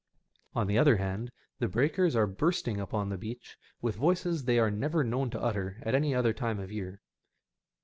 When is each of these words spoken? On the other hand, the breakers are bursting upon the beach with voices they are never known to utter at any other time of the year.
On 0.55 0.65
the 0.65 0.79
other 0.79 0.97
hand, 0.97 1.29
the 1.59 1.67
breakers 1.67 2.15
are 2.15 2.25
bursting 2.25 2.79
upon 2.79 3.09
the 3.09 3.19
beach 3.19 3.55
with 3.83 3.97
voices 3.97 4.45
they 4.45 4.57
are 4.57 4.71
never 4.71 5.03
known 5.03 5.29
to 5.29 5.39
utter 5.39 5.77
at 5.83 5.93
any 5.93 6.15
other 6.15 6.33
time 6.33 6.59
of 6.59 6.69
the 6.69 6.75
year. 6.75 7.03